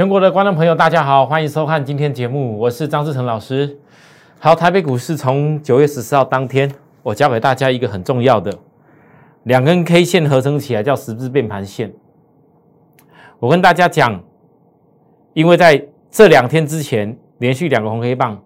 [0.00, 3.78] 全国的观众朋友，大家好，欢迎收看今天节目，我是张志成老师。
[4.38, 6.72] 好，台北股市从九月十四号当天，
[7.02, 8.50] 我教给大家一个很重要的
[9.42, 11.92] 两根 K 线合成起来叫十字变盘线。
[13.38, 14.18] 我跟大家讲，
[15.34, 18.40] 因为在这两天之前连续两个红黑棒，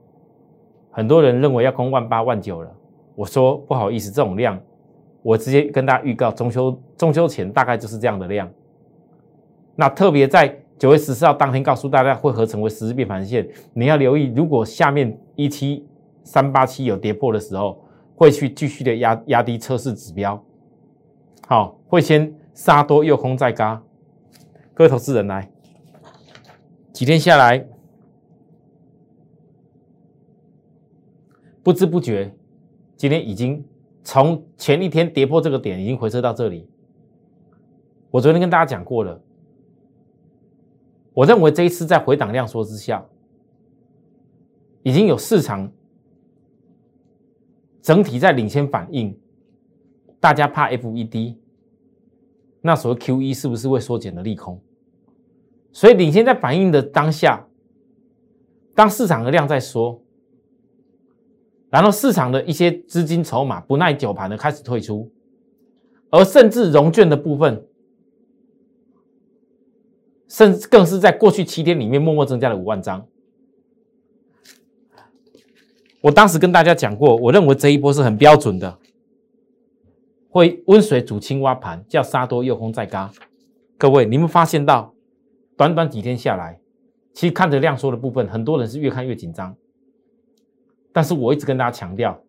[0.91, 2.70] 很多人认为要攻万八万九了。
[3.14, 4.59] 我说不好意思，这种量，
[5.23, 8.50] 我直接跟大家预告，中秋中秋前大概就是这样的量。
[9.77, 15.87] 那特别在九月十四号当天告诉大家会合成为十字变盘线，你要留意，如果下面一七
[16.24, 17.84] 三八七有跌破的时候，
[18.16, 20.45] 会去继续的压压低测试指标，
[21.47, 23.83] 好，会先杀多又空再嘎。
[24.74, 25.48] 各位投资人来，
[26.92, 27.64] 几天下来，
[31.62, 32.34] 不知不觉，
[32.97, 33.64] 今天已经
[34.02, 36.69] 从前一天跌破这个点，已经回撤到这里。
[38.11, 39.20] 我昨天跟大家讲过了。
[41.15, 43.07] 我认为这一次在回档量缩之下，
[44.83, 45.73] 已经有市场
[47.81, 49.17] 整体在领先反应，
[50.19, 51.37] 大家怕 FED，
[52.61, 54.61] 那所谓 QE 是不是会缩减的利空？
[55.70, 57.47] 所以领先在反应的当下，
[58.75, 60.03] 当市场的量在缩，
[61.70, 65.12] 然后市场的一些资金筹码不耐久盘的开始退出，
[66.11, 67.65] 而甚至融券的部分。
[70.34, 73.06] 甚至更是在过去七天里面默默增加了五万张。
[76.00, 78.77] 我当时跟大家讲过，我认为这一波是很标准的，
[80.28, 83.12] 会温水煮青蛙盘，叫杀多诱空再嘎。
[83.78, 84.92] 各位，你们发现到
[85.56, 86.58] 短短几天下来，
[87.12, 89.55] 其实看着量缩的部分，很多人是越看越紧张。
[90.92, 92.20] 但是我一直跟大家强调，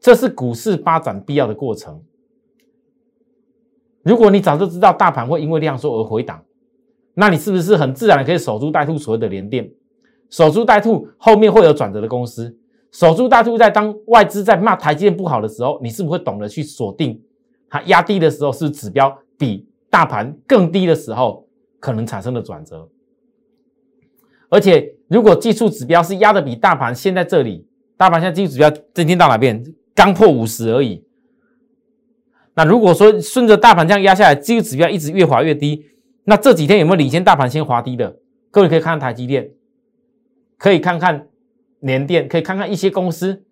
[0.00, 2.02] 这是股市发展必要的过程。
[4.02, 6.44] 如果你早就知道大盘会因为量缩而回档，
[7.14, 9.70] 那你是不是很自然的可以守株待兔所谓的连电？
[10.30, 12.56] 守株待兔后面会有转折的公司，
[12.90, 17.20] 守株待兔在当外资在骂台积电不好的时候，你是不是会懂得去锁定
[17.68, 21.46] 它压低的时候是指标比大盘更低的时候
[21.78, 22.88] 可能产生的转折？
[24.48, 27.66] 而且如果技术指标是压的比大盘现在这里，
[27.98, 29.62] 大盘现在技术指标今天到哪边？
[29.94, 31.04] 刚破五十而已。
[32.54, 35.86] 那如果说顺着大盘这样压下来，技术指标一直越滑越低。
[36.24, 38.18] 那这几天有没有领先大盘先滑低的？
[38.50, 39.50] 各位可以看看台积电，
[40.58, 41.28] 可以看看
[41.80, 43.44] 联电，可以看看一些公司，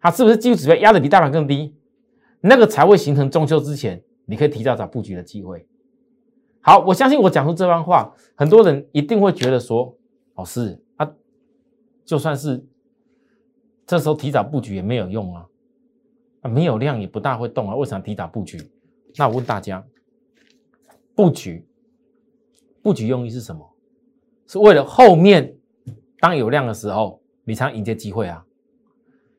[0.00, 1.74] 它是不是技术指标压的比大盘更低？
[2.40, 5.66] 那个才会形成中秋之前，你可以提早找布局的机会。
[6.60, 9.96] 好，我相信我讲出这番话，很多人一定会觉得说，
[10.34, 11.10] 老师啊，
[12.04, 12.66] 就算是
[13.86, 15.46] 这时候提早布局也没有用啊，
[16.42, 18.60] 啊，没有量也不大会动啊，为什么提早布局？
[19.16, 19.82] 那我问大家，
[21.14, 21.66] 布局。
[22.82, 23.60] 布局用意是什么？
[24.48, 25.54] 是为了后面
[26.20, 28.44] 当有量的时候，你才能迎接机会啊！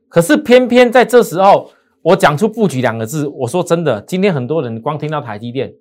[0.09, 1.69] 可是偏偏在这时候，
[2.01, 5.73] 我讲出布局两个字，我说真的，今天很多人光听到台积电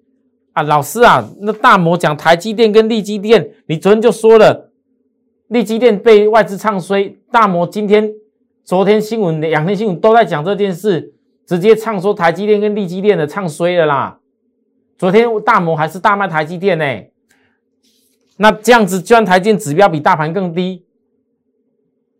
[0.52, 4.70] 啊，老师啊，那大摩讲台积电跟利基电，你昨天就说了，
[5.48, 8.12] 利基电被外资唱衰，大摩今天、
[8.64, 11.14] 昨天新闻两天新闻都在讲这件事，
[11.46, 14.18] 直接唱说台积电跟利基电的唱衰了啦。
[14.98, 16.84] 昨天大摩还是大卖台积电呢。
[18.42, 20.84] 那这样子，就算台积指标比大盘更低，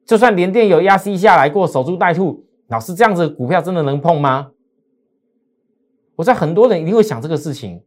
[0.07, 4.53] 就算连电有压息下来过，守株待兔，老师这样子股票真的能碰吗？
[6.15, 7.83] 我在很多人一定会想这个事情。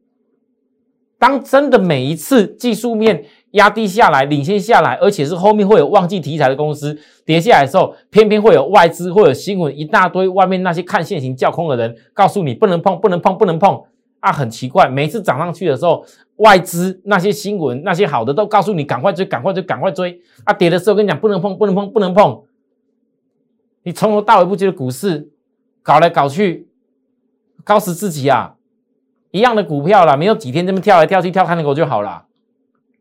[1.17, 13.81] 当真的每一次技术面压低下来、领先下来，而且是后面会有旺季题材的公司跌下来的时候，偏偏会有外资或者新闻一大堆，外面那些看现行叫空的人告诉你不能碰、不能碰、不能碰。
[14.25, 16.03] 啊，很奇怪，每次涨上去的时候，
[16.37, 20.19] 外资那些新闻那些好的都告诉你赶快追，赶快追，赶快追。
[20.43, 22.43] 啊，跌的时候跟你讲不能碰，不能碰，不能碰。
[23.83, 25.29] 你从头到尾不觉得股市
[25.83, 26.67] 搞来搞去，
[27.63, 28.55] 搞死自己啊！
[29.29, 32.25] 一样的股票啦，没有几天这么跳来跳去，跳看的狗就好了。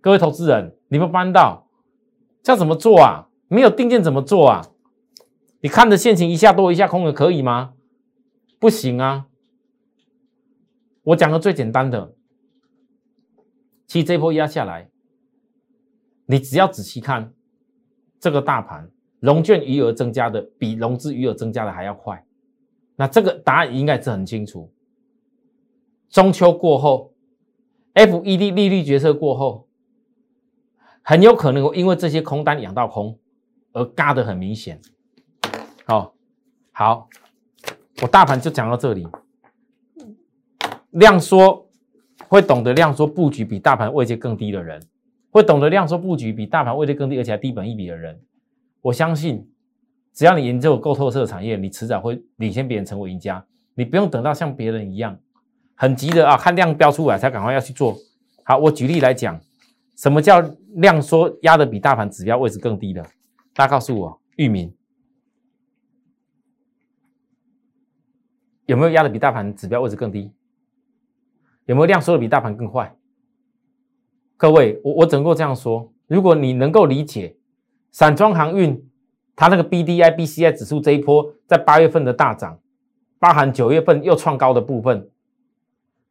[0.03, 1.67] 各位投资人，你们搬到
[2.43, 3.29] 这样怎么做啊？
[3.49, 4.67] 没有定见怎么做啊？
[5.63, 7.73] 你看着现情一下多一下空的可以吗？
[8.59, 9.25] 不行啊！
[11.05, 12.15] 我讲个最简单的，
[13.87, 14.91] 其实这波压下来，
[16.27, 17.33] 你只要仔细看
[18.19, 18.91] 这个大盘，
[19.21, 22.25] 融券余额增加的比融资余额增加的还要快，
[22.97, 24.73] 那这个答案应该是很清楚。
[26.09, 27.13] 中秋过后
[27.93, 29.69] ，FED 利率决策过后，
[31.03, 33.19] 很有可能因为这些空单养到空
[33.73, 34.81] 而嘎的很明显。
[35.85, 36.15] 好，
[36.73, 37.09] 好，
[38.01, 39.07] 我大盘就讲到这里。
[40.95, 41.69] 量缩
[42.29, 44.81] 会懂得量缩布局比大盘位阶更低的人，
[45.31, 48.21] 会懂得量缩布局，比大盘位置更低，而且还低本一比的人，
[48.81, 49.49] 我相信，
[50.13, 53.45] 只要你研究够透彻的产业，你迟早会领先别人成为赢家。
[53.75, 55.19] 你不用等到像别人一样
[55.75, 57.97] 很急的啊，看量标出来才赶快要去做。
[58.45, 59.41] 好，我举例来讲，
[59.97, 60.41] 什么叫
[60.77, 63.03] 量缩压的比大盘指标位置更低的？
[63.53, 64.73] 大家告诉我，域名
[68.67, 70.31] 有没有压的比大盘指标位置更低？
[71.67, 72.95] 有没有量缩的比大盘更快？
[74.37, 77.37] 各位，我我只能够这样说：如果你能够理解
[77.91, 78.89] 散装航运
[79.37, 82.59] 它那个 B D I B C I 指数这一波在八月份的大涨，
[83.19, 85.09] 包含九月份又创高的部分，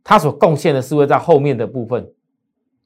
[0.03, 2.11] 它所贡献的是会在后面的部分。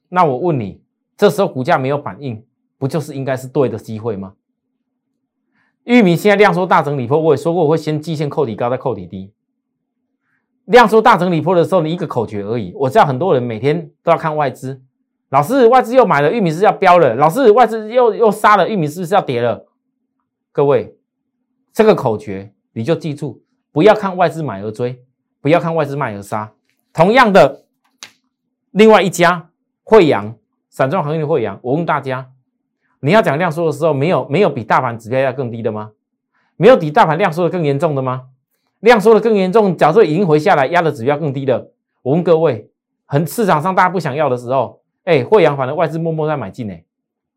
[0.08, 0.82] 那我问你，
[1.16, 2.44] 这时候股价没有反应，
[2.76, 4.34] 不就是应该是对的机会吗？
[5.84, 9.32] 玉米现在量缩大整理波，我也说过我会先季线扣底高，再扣底低。
[10.68, 12.72] 量缩大整理破的时候，你一个口诀而已。
[12.74, 14.82] 我知道很多人每天都要看外资。
[15.30, 17.14] 老师，外资又买了玉米是要飙了。
[17.14, 19.66] 老师，外资又又杀了玉米是不是要跌了？
[20.52, 20.94] 各位，
[21.72, 23.42] 这个口诀你就记住，
[23.72, 25.02] 不要看外资买而追，
[25.40, 26.52] 不要看外资卖而杀。
[26.92, 27.64] 同样的，
[28.70, 29.48] 另外一家
[29.82, 30.36] 惠阳
[30.68, 32.28] 散装航运的惠阳，我问大家，
[33.00, 35.92] 你要讲量缩的时候，没有没有比大盘指标要更低的吗？
[36.56, 38.26] 没有比大盘量缩的更严重的吗？
[38.80, 41.72] 量缩的更严重，假设已经回下来，压的指标更低的，
[42.02, 42.70] 我问各位，
[43.06, 44.82] 很市场上大家不想要的时候。
[45.04, 46.74] 哎，惠阳反正外资默默在买进呢，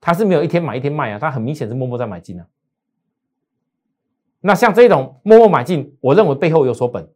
[0.02, 2.46] 他是没有一天买一天卖啊，他很明显是默默在买进啊。
[4.42, 7.10] 那像这种默默买进，我认为背后有所本。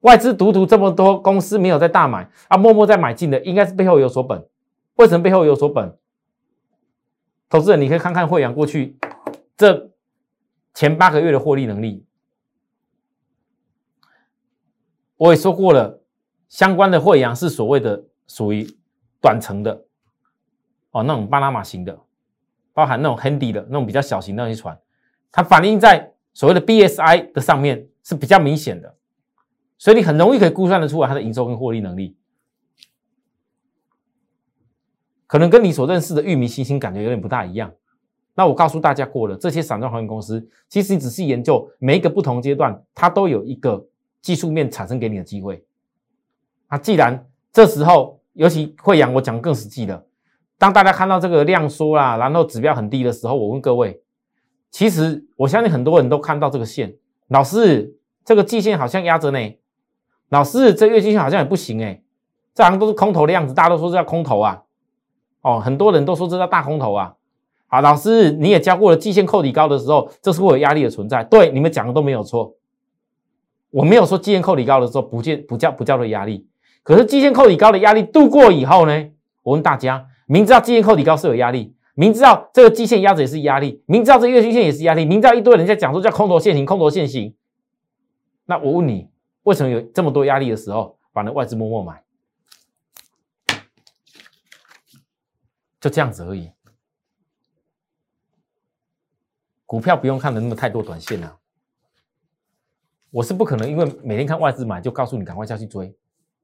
[0.00, 4.46] 外资独独这么多公司没有在大买啊，默默在买进的，应该是背后有所本。
[4.96, 5.98] 为什么背后有所本？
[7.50, 8.96] 投资人你可以看看惠阳过去
[9.58, 9.90] 这
[10.72, 12.06] 前八个月的获利能力，
[15.16, 16.00] 我也说过了，
[16.48, 18.04] 相关的惠阳是所谓的。
[18.26, 18.66] 属于
[19.20, 19.84] 短程的
[20.92, 22.00] 哦，那种巴拿马型的，
[22.72, 24.74] 包含那种 handy 的那种比较小型的那些船，
[25.30, 28.96] 它反映在所谓的 BSI 的上面是比较明显的，
[29.76, 32.16] 所以你很容易可以估算得出来它的营收跟获利能力，
[35.26, 37.70] 可能跟你所认识的域名、星星感觉有点不大一样。
[38.34, 43.86] 那我告诉大家过了，这些散装航运公司，其实你仔细研究每一个不同阶段，它都有一个
[44.24, 45.62] 技术面产生给你的机会。
[46.70, 50.06] 那既然这时候，尤其惠阳，我讲更实际的。
[50.56, 54.00] 当大家看到这个量缩啦，然后指标很低的时候，我问各位，
[54.70, 56.96] 其实我相信很多人都看到这个线，
[57.28, 57.94] 老师，
[58.24, 59.38] 这个季线好像压着呢。
[60.30, 62.02] 老师，这月均线好像也不行哎，
[62.54, 64.62] 这好像都是空头的样子，大家都说这叫空头啊。
[65.42, 67.14] 哦，很多人都说这叫大空头啊。
[67.66, 71.22] 好，老师你也教过了，季线扣底高的时候，这是会有压力的存在。
[71.24, 72.54] 对，你们讲的都没有错。
[73.74, 76.48] 我没有说季线扣底高的时候不见不叫不叫做压力。
[76.84, 79.10] 可是，基线扣底高的压力度过以后呢？
[79.42, 87.34] 我问大家，明知道基线扣底高是有压力，明知道这个基线压着也是压力，明知道这月均线也是压力，明知道一堆人在讲说叫空头现行，空头现行。
[88.44, 89.08] 那我问你，
[89.42, 92.04] 为什么有这么多压力的时候，把那外资默默买？
[95.80, 96.52] 就这样子而已。
[99.66, 101.36] 股票不用看的那么太多短线啊。
[103.14, 105.96] 我是不可能因为每天看外资买就告诉你赶快下去追。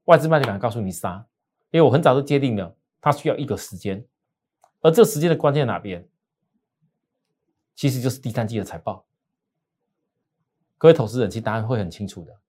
[0.05, 1.27] 外资卖就敢告诉你杀，
[1.69, 4.05] 因为我很早就界定了，它需要一个时间，
[4.79, 6.07] 而这时间的关键哪边？
[7.75, 9.05] 其实就是第三季的财报。
[10.77, 12.39] 各位投资人，其实答案会很清楚的，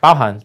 [0.00, 0.40] 包含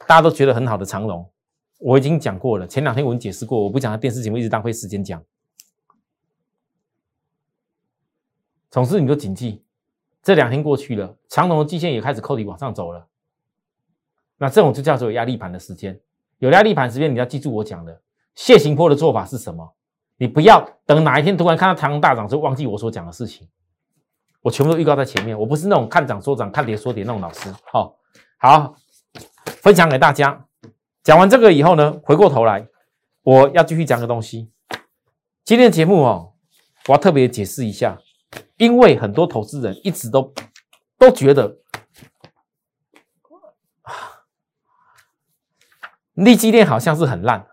[0.00, 1.32] 大家都觉得很好的长龙，
[1.78, 5.24] 我已经讲过了，前两天我已经解释过，我不讲电视节目，一直浪费时间讲。
[8.70, 9.64] 总之，你就谨记，
[10.24, 13.06] 这两天过去了，长龙的季线也开始扣底往上走了。
[14.38, 16.00] 那这种就叫做有压力盘的时间，
[16.38, 18.00] 有压力盘时间，你要记住我讲的
[18.34, 19.74] 蟹行坡的做法是什么？
[20.16, 23.46] 你不要等哪一天突然看到台阳大涨就忘记我所讲的事情，
[24.40, 25.38] 我全部都预告在前面。
[25.38, 27.52] 我不是那种看涨说涨、看跌说跌那种老师。
[27.70, 27.96] 好，
[28.38, 28.74] 好，
[29.44, 30.46] 分享给大家。
[31.02, 32.66] 讲完这个以后呢，回过头来，
[33.22, 34.50] 我要继续讲个东西。
[35.44, 36.32] 今天的节目哦，
[36.86, 37.98] 我要特别解释一下，
[38.56, 40.32] 因为很多投资人一直都
[40.98, 41.58] 都觉得。
[46.14, 47.44] 利基店好像是很烂，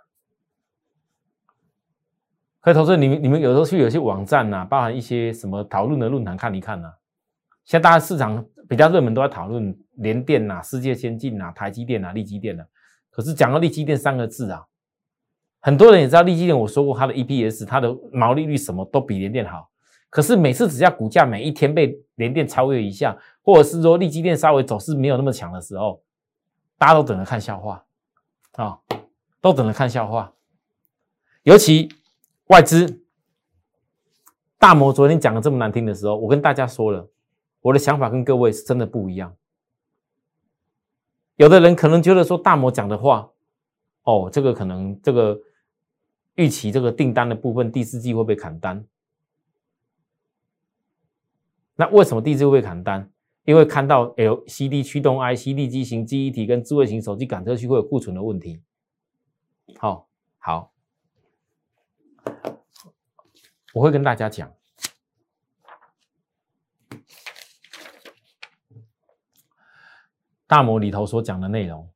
[2.61, 6.93] 可以投资你们，你们有时候去有些网站呐，包含一些什么讨论的论坛看一看呐。
[7.65, 12.63] 现在大家市场比较热门都在讨论联电呐、世界先进呐、台积电呐、利基电呐。
[13.09, 14.63] 可是讲到利基电三个字啊，
[15.61, 19.70] 很多人也知道利基电，我说过它的 EPS、它的毛利率什么都比联电好。
[20.11, 26.03] 可是每次只要股价每一天被联电超越一下，或者是说利基电稍微走势没有那么强的时候，
[26.77, 27.83] 大家都等着看笑话。
[28.57, 28.77] 啊，
[29.39, 30.33] 都等着看笑话。
[31.43, 31.87] 尤其
[32.47, 33.01] 外资
[34.59, 37.09] 大摩昨天讲的这么难听的时候，我跟大家说了，
[37.61, 39.33] 我的想法跟各位是真的不一样。
[41.37, 43.31] 有的人可能觉得说大摩讲的话，
[44.03, 45.39] 哦，这个可能这个
[46.35, 48.85] 预期这个订单的部分第四季会被砍单。
[51.81, 53.11] 那为什么第四季会被砍单？
[53.43, 58.61] 因为看到 LCD 驱动 IC、立基型记忆体跟智慧型手机感测器会有库存的问题。
[59.79, 60.07] 好，
[60.37, 60.71] 好，
[63.73, 64.53] 我会跟大家讲。
[70.45, 71.89] 大摩里头所讲的内容，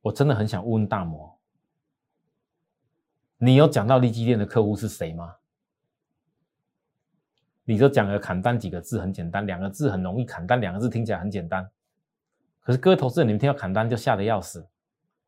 [0.00, 1.38] 我真的很想问问大摩：
[3.38, 5.36] 你有讲到立基电的客户是谁吗？
[7.64, 11.68] 你就讲了砍单几个字很简单，两个字很容易砍单，两个字听起来很简单。
[12.60, 14.66] 可是各位投资人，你们听到砍单就吓得要死，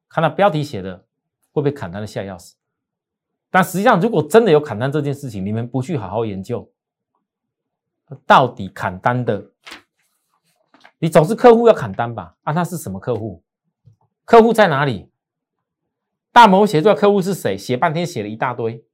[0.08, 1.04] 看到标题写的
[1.52, 2.56] 会被砍单的吓要死。
[3.50, 6.70] 但实际上，如果真的有砍单这件事情，你们不去好好研究，
[8.24, 9.50] 到底砍单的？
[10.98, 12.36] 你总是客户要砍单吧？
[12.42, 13.42] 啊，那是什么客户？
[14.24, 15.10] 客户在哪里？
[16.32, 17.56] 大摩写出来客户是谁？
[17.58, 18.85] 写半天写了一大堆。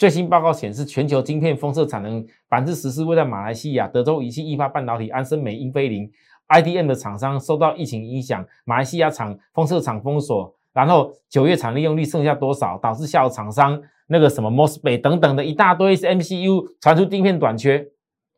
[0.00, 6.10] 最新报告显示，全球晶片封测产能百分之十四位在马来西亚、德州仪器、易发半导体、安森美、英飞凌、
[6.48, 17.86] IDM 的厂商受到疫情影响，马来西亚厂封测厂封锁，然后九月产利用率剩下多少，导致下游厂商那个什么 Mosfet 等等的一大堆 MCU 传出晶片短缺。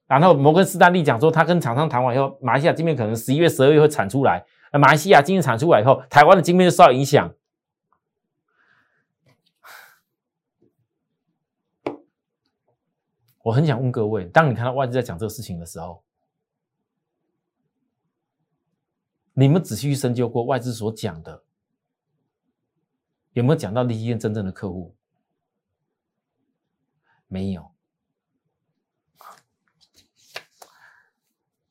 [0.08, 4.44] 然后摩根士丹利讲说，他跟厂商谈完以后，马来西亚晶片可能十一月、十二月会产出来。
[4.72, 7.32] 那马来西亚晶片产出来以后，台湾的晶片就受到影响。
[13.42, 16.02] 我很想问各位，当你看到外资在讲这个事情的时候，
[19.34, 21.42] 你们仔细去深究过外资所讲的，
[23.32, 24.94] 有没有讲到利基店真正的客户？
[27.26, 27.72] 没有。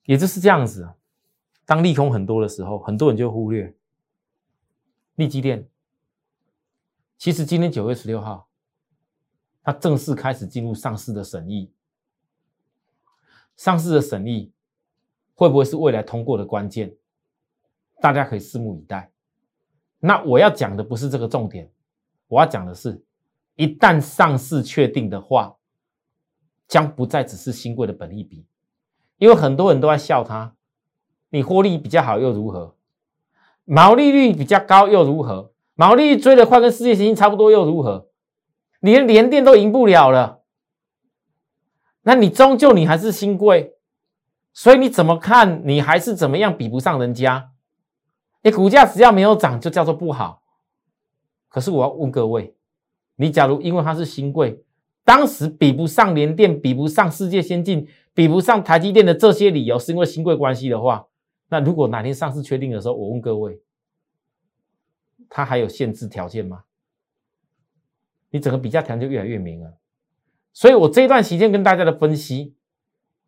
[0.03, 0.93] 也就是这样子，
[1.65, 3.73] 当利空很多的时候，很多人就忽略
[5.15, 5.69] 利基电。
[7.17, 8.49] 其实今天九月十六号，
[9.63, 11.71] 它正式开始进入上市的审议。
[13.55, 14.51] 上市的审议
[15.35, 16.95] 会不会是未来通过的关键？
[18.01, 19.11] 大家可以拭目以待。
[19.99, 21.71] 那我要讲的不是这个重点，
[22.27, 23.03] 我要讲的是，
[23.55, 25.55] 一旦上市确定的话，
[26.67, 28.43] 将不再只是新贵的本利比。
[29.17, 30.55] 因为很多人都在笑他，
[31.29, 32.75] 你获利比较好又如何？
[33.65, 35.53] 毛利率比较高又如何？
[35.75, 38.09] 毛利率追得快跟世界先进差不多又如何？
[38.81, 40.41] 你连连电都赢不了了，
[42.03, 43.75] 那你终究你还是新贵，
[44.51, 47.51] 所以你怎么看你还是怎么样比不上人家？
[48.43, 50.43] 你股价只要没有涨就叫做不好。
[51.47, 52.55] 可是我要问各位，
[53.15, 54.63] 你假如因为它是新贵，
[55.03, 57.87] 当时比不上联电，比不上世界先进。
[58.13, 61.07] 比不上台积电的这些理由，是因为新贵关系的话，
[61.47, 63.61] 那如果哪天上市确定的时候，我问各位，
[65.29, 66.65] 它还有限制条件吗？
[68.31, 69.73] 你整个比价条件就越来越明了。
[70.51, 72.55] 所以我这一段时间跟大家的分析，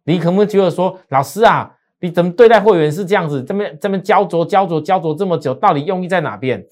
[0.03, 6.67] 你可不可以觉得说，老师啊，你怎么对待会员是这样子，这么这么焦灼、焦灼、焦灼这么久，到底用意在哪边？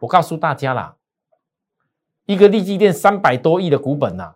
[0.00, 0.96] 我告诉大家啦，
[2.26, 4.34] 一个利基店三百多亿的股本呐。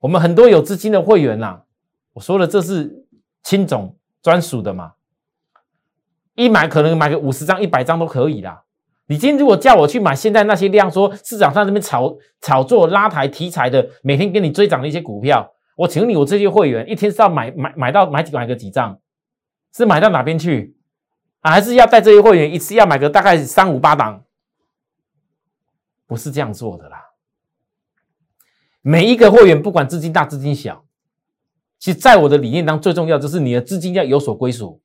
[0.00, 1.62] 我们很多有资金的会员呐，
[2.14, 3.04] 我说了这是
[3.42, 4.94] 青总专属的嘛，
[6.34, 8.64] 一买可能买个五十张、一百张都可以啦。
[9.08, 19.00] 你今天如果叫我去买现在那些量说市场上这边炒炒作拉抬题材的，每天给你追涨的一些股票，我请你，我这些会员一天是要买买买到买几买个几张？
[19.74, 20.76] 是买到哪边去？
[21.40, 24.24] 啊，还是要带这些会员一次要买个大概三五八档？
[26.06, 27.04] 不是这样做的啦。
[28.82, 30.84] 每一个会员，不管资金大资金小，
[31.78, 34.82] 其实在我的理念当中，最重要就是你的资金要有所归属。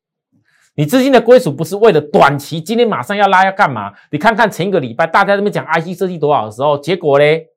[0.76, 3.94] 你资金的归属不是为了短期，今天马上要拉要干嘛？
[4.12, 7.50] 你看看前一个礼拜大家这边讲 IC 设计多少的时候，结果嘞，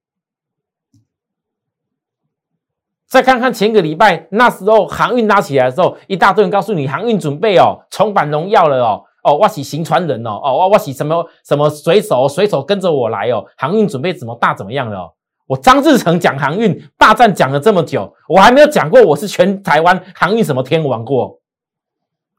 [3.07, 15.13] 再看看前一个礼拜那时候航运拉起来的时候，一大堆人告诉你航运准备哦，重返荣耀了哦，哦，我是行船人哦，哦，我我是什么什么水手，水手跟着我来哦，航运准备怎么大怎么样了哦。
[15.47, 21.41] 我张志成讲航运霸占讲了这么久，我还没有讲过我是全台湾航运什么天王过，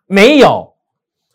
[0.07, 0.66] 没有，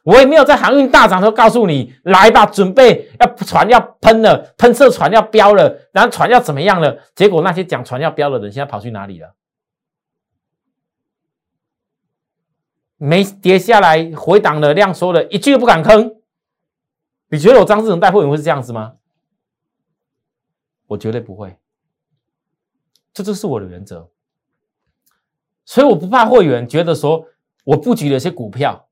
[0.03, 6.99] 我也没有在航运大涨的时候告诉你来吧，准备要船要喷了，喷射船要飙了，然后船要怎么样了？
[7.15, 9.35] 结果那些讲船要飙的人现在跑去哪里了？
[12.97, 16.17] 没跌下来，回档了，量缩了，一句都不敢吭。
[17.29, 18.95] 你觉得我张志成带会员会是这样子吗？
[20.89, 21.57] 我绝对不会。
[23.15, 24.11] 这就是我的原则。
[25.65, 27.27] 所以我不怕会员觉得说
[27.65, 28.89] 我布局了一些股票，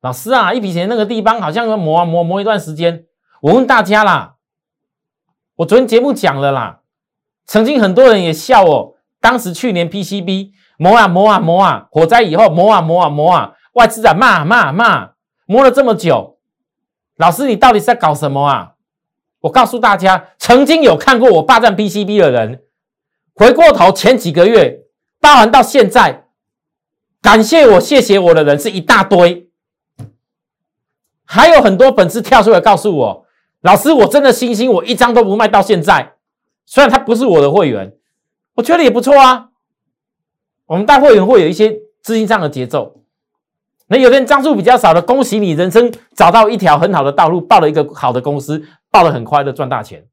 [0.00, 3.04] 老师啊，一笔钱那个地方好像要磨啊磨磨一段时间。
[3.42, 4.36] 我问大家啦，
[5.56, 6.80] 我昨天节目讲了啦，
[7.46, 15.10] 曾经很多人也笑我，当时去年 PCB 磨啊磨啊磨啊，火灾以后磨啊磨啊磨啊，外资啊骂骂骂，
[15.46, 16.38] 磨了这么久，
[17.16, 18.72] 老师你到底是在搞什么啊？
[19.40, 22.62] 我告诉大家，曾经有看过我霸占 PCB 的人，
[23.34, 24.80] 回过头前几个月，
[25.20, 26.24] 包含到现在，
[27.20, 29.49] 感谢我、谢谢我的人是一大堆，
[31.32, 33.26] 还有很多粉丝跳出来告诉我。
[33.60, 36.14] 老师，我真的星星，我一张都不卖到现在。
[36.66, 37.94] 虽然他不是我的会员，
[38.56, 39.50] 我觉得也不错啊。
[40.66, 43.04] 我们带会员会有一些资金上的节奏。
[43.86, 50.08] 那有的人张数比较少的，恭喜你，人生找到一条很好的道路，报了一个好的公司，报了很快的赚大钱。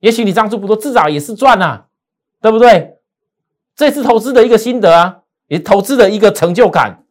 [0.00, 1.86] 也许你张数不多，至少也是赚啊，
[2.42, 2.98] 对不对？
[3.74, 7.01] 这次投资的一个心得啊，也投资的一个成就感。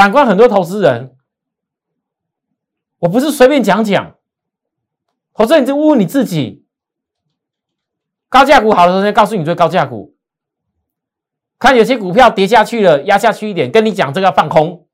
[0.00, 1.14] 反观很多投资人。
[3.00, 4.14] 我不是随便讲讲，
[5.30, 6.64] 或者你就问问你自己，
[8.30, 10.16] 高价股好的时候，告诉你追高价股。
[11.58, 14.86] 看有些股票跌下去了，压下去一点，跟你讲这个要放空。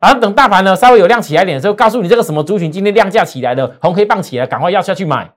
[0.00, 5.34] 然后等大盘呢稍微有量起来点的时候，告诉你这个什么族群今天量价起来了，红黑棒起来，赶快要下去买。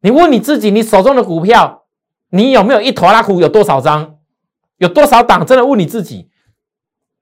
[0.00, 1.84] 你问你自己，你手中的股票，
[2.30, 3.40] 你有没有一坨拉股？
[3.40, 4.13] 有多少张？
[4.78, 5.44] 有多少档？
[5.44, 6.30] 真的问你自己。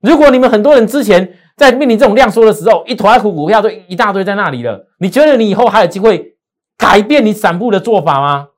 [0.01, 1.39] 如果你们很多人之前。
[1.55, 4.89] 在面临这种量缩的时候，一坨股股票就一大堆在那里了。
[4.99, 6.39] 你觉得你以后还有机会
[6.79, 8.49] 改变你散步的做法吗？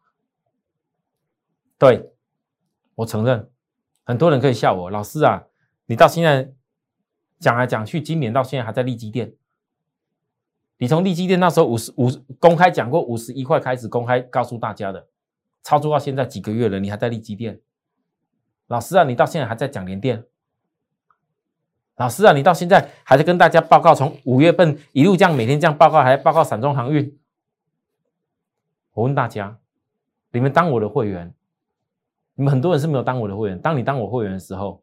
[1.76, 2.12] 对，
[2.94, 3.50] 我承认，
[4.04, 5.46] 很多人可以笑我，老师啊，
[5.86, 6.52] 你到现在
[7.40, 9.34] 讲来讲去，今年到现在还在利基店。
[10.78, 15.08] 你从利基店那时候五十五公开讲过五十一块开始公开告诉大家的，
[15.64, 17.60] 操作到现在几个月了，你还在利基店。
[18.66, 20.24] 老师啊，你到现在还在讲联电。
[21.96, 27.18] 老师啊，你到现在还在跟大家报告，从五月份一路这样每天这样报告，还报告散装航运。
[28.92, 29.58] 我问大家，
[30.32, 31.34] 你们当我的会员，
[32.34, 33.60] 你们很多人是没有当我的会员。
[33.60, 34.82] 当你当我会员的时候，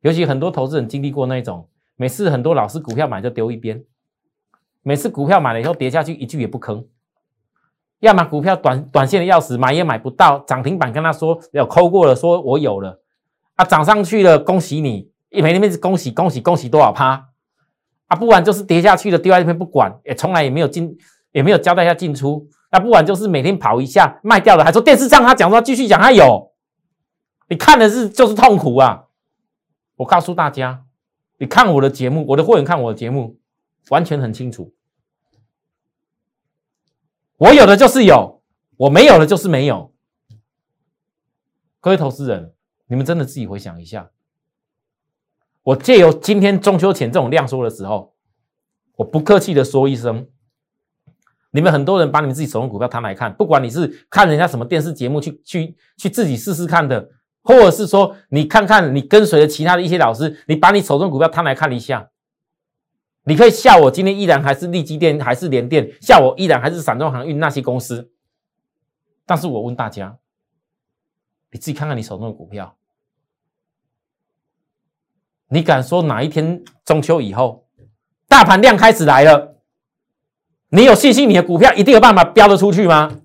[0.00, 3.84] 尤其很多投资人经历过那种，每次很多老师股票买就丢一边，
[4.82, 6.86] 每次股票买了以后跌下去一句也不吭，
[8.04, 13.00] 要么股票短短线的要死，买也买不到，涨停板跟他说要抠过了，说我有了，
[13.56, 15.10] 啊涨上去了，恭喜你。
[15.30, 17.28] 一赔那边是恭喜恭喜恭喜多少趴
[18.06, 18.14] 啊？
[18.14, 20.96] 不然就是跌下去了，丢在那边不管，也从来也没有进，
[21.32, 22.46] 也没有交代一下进出。
[22.70, 26.52] 那不然就是每天跑一下卖掉了，还说电视上他讲说继续讲他有，
[27.48, 29.04] 你看的是就是痛苦啊！
[29.96, 30.84] 我告诉大家，
[31.38, 33.38] 你看我的节目，我的会员看我的节目，
[33.88, 34.72] 完全很清楚，
[37.36, 38.42] 我有的就是有，
[38.76, 39.92] 我没有的就是没有。
[41.80, 42.54] 各位投资人，
[42.86, 44.10] 你们真的自己回想一下。
[45.64, 48.14] 我借由今天中秋前这种量缩的时候，
[48.96, 50.28] 我不客气的说一声，
[51.50, 57.10] 你们很多人把你们自己手中股票摊来看，不管你是看人家什么电视节目去去去自己试试看的，
[57.42, 62.10] 或者是说你看看你跟随的其他的一些老师，你把你手中股票摊来看一下，
[63.24, 68.10] 你可以笑我今天依然还是利基电还是联电，笑我依然还是散装航运那些公司，
[69.24, 70.18] 但是我问大家，
[71.50, 72.76] 你自己看看你手中的股票。
[75.48, 77.66] 你敢说哪一天中秋以后，
[78.26, 79.56] 大盘量开始来了，
[80.68, 83.20] 你有信心你的股票一定有办法飙得出去吗？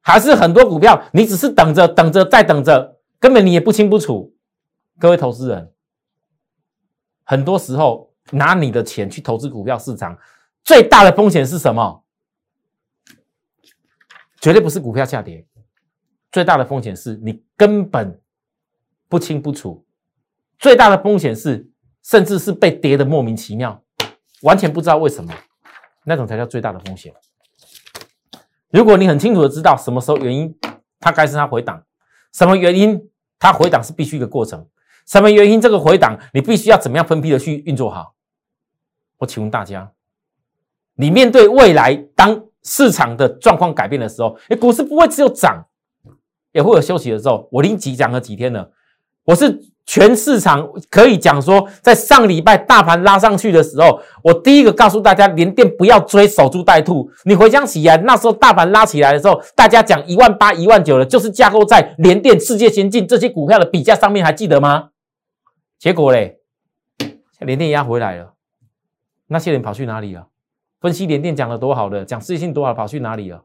[0.00, 4.34] 还是很多股票你只是等着等着再等着，根本你也不清不楚。
[4.98, 5.72] 各位投资人，
[7.26, 10.16] 很多时候拿你的钱去投资股票市场，
[10.64, 12.02] 最大的风险是什么？
[14.40, 15.46] 绝对不是股票下跌，
[16.32, 18.18] 最大的风险是你根本。
[19.08, 19.86] 不清不楚，
[20.58, 21.70] 最大的风险是，
[22.02, 23.80] 甚至是被跌的莫名其妙，
[24.42, 25.32] 完全不知道为什么，
[26.02, 27.14] 那种才叫最大的风险。
[28.70, 30.58] 如果你很清楚的知道什么时候原因，
[30.98, 31.86] 它该是它回档，
[32.32, 33.00] 什么原因
[33.38, 34.68] 它回档是必须一个过程，
[35.06, 38.14] 什么原因这个回档你必须要怎么样分批的去运作好。
[39.18, 39.92] 我请问大家，
[40.96, 45.64] 你面对未来当市场的状况改变的时候，哎，股市不会只有涨，
[46.52, 47.48] 也会有休息的时候。
[47.52, 48.70] 我已经讲了几天了。
[49.24, 57.10] 我是全市场可以讲说，在上礼拜大盘拉上去的时候，我第一个告诉大家，连电不要追，守株待兔。
[57.24, 64.90] 你回想起来，那时候大盘拉起来的时候，大家讲一万八、一万九的，就是架构在联电、世界先进这些股票的比价上面，还记得吗？
[65.78, 66.40] 结果嘞，
[67.40, 68.34] 连电压回来了，
[69.26, 70.28] 那些人跑去哪里了？
[70.80, 73.44] 分析连电讲的多好的，讲事情多好，跑去哪里了？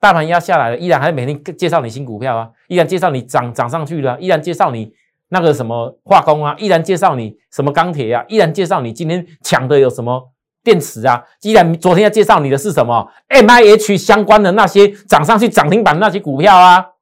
[0.00, 4.92] 大盘压下来了，依然还每天介绍你新股票啊，依然介绍你涨涨上去了，依然介绍你
[5.28, 10.32] 那个什么化工啊，依然介绍你什么钢铁啊，依然介绍你今天抢的有什么
[10.62, 16.92] 电池啊，依然昨天要介绍你的是什么 M I H 相关的那些涨上去涨停板的那些股票啊。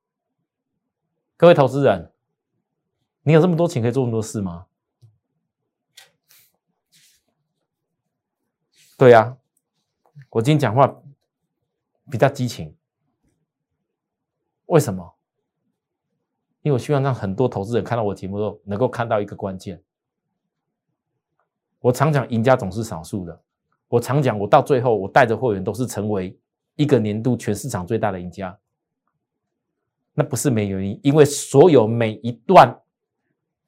[1.37, 2.11] 各位投资人，
[3.27, 4.67] 你有这么多钱可以做那么多事吗？
[8.97, 9.37] 对呀，
[10.31, 11.03] 我今天讲话
[12.09, 12.77] 比较激情。
[14.67, 15.17] 为什么？
[16.63, 19.83] 因为我希望让很多投资人看到我节目后，能够看到一个关键。
[21.81, 23.43] 我常讲，赢家总是少数的。
[23.89, 26.39] 我常讲，我到最后，我带着会员都是成为
[26.77, 28.57] 一个年度全市场最大的赢家。
[30.15, 32.73] 那不是没原因，因为所有每一段，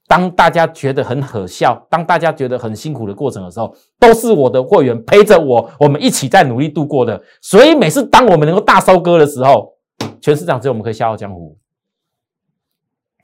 [0.08, 7.22] 当大家觉得很可笑，当大家觉得很辛苦的过程的时候，都是我的会员陪着我，我们一起在努力度过的。
[7.42, 9.74] 所以每次当我们能够大收割的时候，
[10.20, 11.58] 全市场只有我们可以笑傲江湖。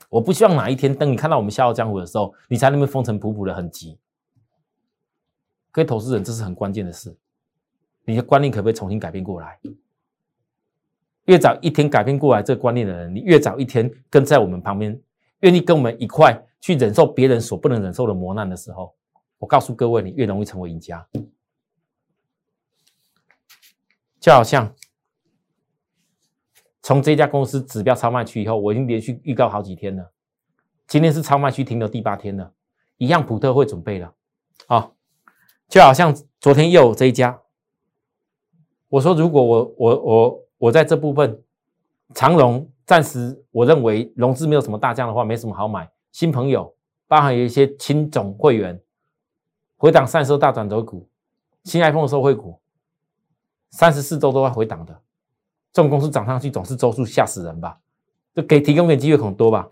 [0.09, 3.97] 我不希望哪一天，等你看到我们笑傲江湖的时候，你才那么风尘仆仆的很急。
[5.71, 7.17] 各位投资人，这是很关键的事，
[8.05, 9.59] 你的观念可不可以重新改变过来？
[11.25, 14.97] 越早一天改变过来这个观念的人，你越早一天跟在我们旁边，
[15.45, 18.95] 愿意跟我们一块去忍受别人所不能忍受的磨难的时候，
[19.37, 21.07] 我告诉各位，你越容易成为赢家。
[24.19, 24.75] 就好像。
[26.81, 30.11] 从这家公司指标超卖区以后，我已经连续预告好几天了。
[30.85, 32.53] 今天是超卖区停留第八天了，
[32.97, 34.13] 一样普特会准备了。
[34.67, 34.91] 啊，
[35.67, 37.41] 就好像昨天又有这一家，
[38.87, 41.41] 我说如果我我我我在这部分
[42.13, 45.91] 长荣暂时我认为融资没有什么大降的话，没什么好买。
[46.11, 46.75] 新朋友，
[47.07, 48.79] 包含有一些亲总会员
[49.75, 51.09] 回档三十大转折股，
[51.63, 52.61] 新 iPhone 的收汇股，
[53.71, 55.01] 三十四周都要回档的。
[55.73, 57.79] 这种公司涨上去总是周数吓死人吧？
[58.33, 59.67] 就给提供点机会很多吧，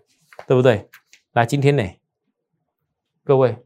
[0.46, 0.90] 对不对？
[1.32, 1.82] 来，今天呢，
[3.22, 3.64] 各位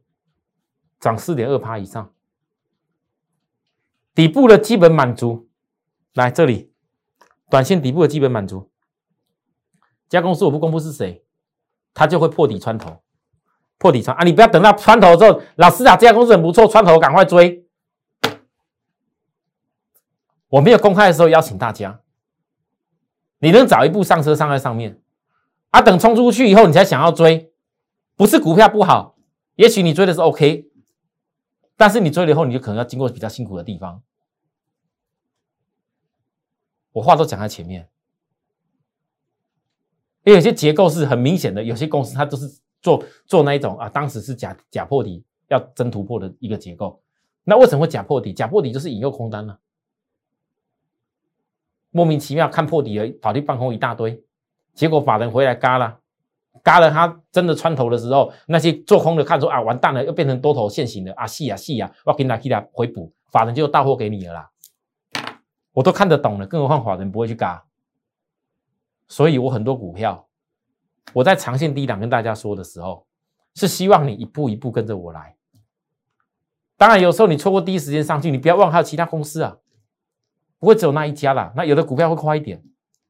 [1.01, 2.13] 涨四点二趴以上，
[4.15, 5.49] 底部的基本满足。
[6.15, 6.73] 来这里，
[7.49, 8.71] 短线底部的基本满足。
[10.09, 11.25] 这家公司我不公布是谁，
[11.92, 13.03] 他就会破底穿头，
[13.77, 14.25] 破底穿啊！
[14.25, 17.66] 你不要等到穿头之后，老师啊，这家公司很不错，穿头赶快追。
[20.49, 22.01] 我没有公开的时候邀请大家。
[23.40, 25.01] 你能早一步上车上在上面，
[25.71, 27.53] 啊，等冲出去以后你才想要追，
[28.16, 29.16] 不是股票不好，
[29.57, 30.71] 也许你追的是 OK，
[31.77, 34.03] 但是你追了以后你就可能要经过比较辛苦的地方。
[36.92, 37.88] 我话都讲在前面，
[40.29, 42.47] 因为有些结构是很明显的，有些公司它都是
[42.83, 47.01] 做做那一种啊，当时是假假破底要真突破的一个结构，
[47.45, 48.31] 那为什么会假破底？
[48.35, 49.59] 假破底就是引诱空单了。
[51.91, 54.23] 莫名其妙看破底了，跑去放空一大堆，
[54.75, 55.99] 结果法人回来嘎了，
[56.62, 64.51] 嘎了他真的穿头的时候，那些做空的看出啊完蛋了，又变成多头现行的啊细啊细啊，我给你给他回补，法人就到货给你了啦，
[65.73, 67.64] 我都看得懂了，更何况法人不会去嘎，
[69.09, 70.29] 所以我很多股票，
[71.12, 73.07] 我在长线低档跟大家说的时候，
[73.55, 75.37] 是希望你一步一步跟着我来，
[76.77, 79.57] 当然有时候你错过第一时间上去，你不要忘还有其他公司啊。
[80.61, 82.61] 不会只有那一家啦，那有的股票会快一点，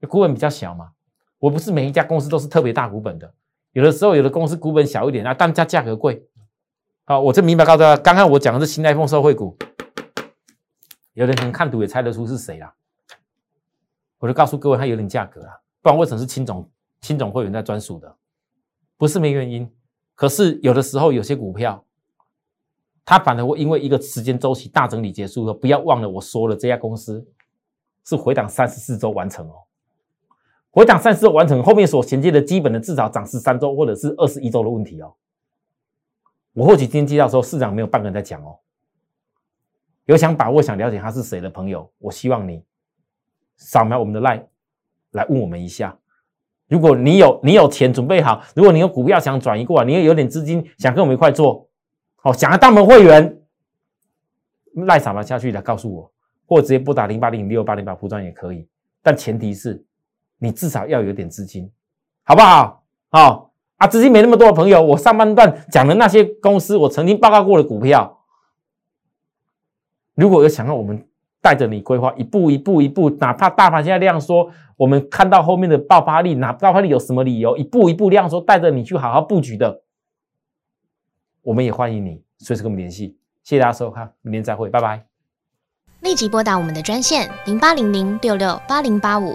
[0.06, 0.92] 股本比较小嘛。
[1.38, 3.32] 我不是每一家公司都是特别大股本的，
[3.72, 6.28] 有的时候有的公司股本小一点啊，但价价格贵。
[7.06, 9.56] 好，我这明白告诉大家，刚刚我讲的是新 iPhone 受惠股，
[11.14, 12.74] 有人可能看图也猜得出是谁啦。
[14.18, 18.16] 我就告诉各位，它有点价格啊，不然为什么是青总青总会员在专属的？
[18.96, 19.70] 不是没原因。
[20.14, 21.84] 可是有的时候有些股票。
[23.10, 27.26] 它反而会因为一个时间周期大整理结束后，不要忘了我说了，这家公司
[28.04, 29.64] 是回档三十四周完成哦。
[30.70, 35.14] 回档三十四周完成，后面所衔接的基本的至少涨十三周或者是二十一周的问题哦。
[36.52, 38.58] 我或许今天接到时候，市场没有半个人在讲哦。
[40.04, 42.62] 有想把握、想了解他是谁的朋友，我希望你
[43.56, 44.44] 扫描我们的 line
[45.18, 45.96] 来问我们一下。
[46.68, 51.66] 如果你有你有钱准备好，如果你有股票想转移过来，你也有点资金想跟我们一块做。
[52.16, 53.40] 好，想要当门会员，
[54.86, 56.12] 赖傻了下去来告诉我，
[56.46, 58.68] 或直接拨打零八零六八零八铺装也可以，
[59.02, 59.82] 但前提是
[60.38, 61.70] 你至少要有点资金，
[62.24, 62.84] 好不好？
[63.10, 68.24] 好啊，资金没那么多的朋友，我上半段讲的那些公司，我曾经报告过的股票，
[70.14, 71.07] 如果有想要我们
[71.48, 79.80] 带着你规划一步一步一步，哪怕大盘现在量缩，我们看到后面的爆发力，哪爆发力有什么理由，一步一步量缩，带着你去好好布局的。
[81.40, 83.16] 我们也欢迎你随时跟我们联系。
[83.42, 85.06] 谢谢大家收看，明天再会，拜拜。
[86.02, 89.34] 立即拨打我们的专线零八零零六六八零八五